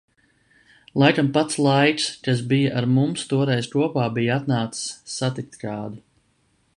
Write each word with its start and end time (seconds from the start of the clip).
Laikam 1.01 1.27
pats 1.35 1.57
Laiks, 1.65 2.07
kas 2.27 2.41
bija 2.53 2.73
ar 2.81 2.89
mums 2.95 3.27
toreiz 3.35 3.69
kopā, 3.75 4.07
bija 4.17 4.39
atnācis 4.41 4.91
satikt 5.19 5.61
kādu. 5.67 6.05